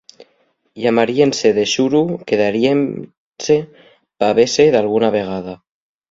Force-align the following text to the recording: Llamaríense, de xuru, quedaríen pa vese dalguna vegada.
Llamaríense, 0.83 1.47
de 1.57 1.65
xuru, 1.73 2.01
quedaríen 2.31 2.81
pa 4.17 4.29
vese 4.39 4.63
dalguna 4.77 5.09
vegada. 5.17 5.53